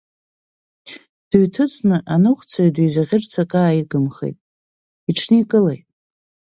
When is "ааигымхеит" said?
3.61-4.37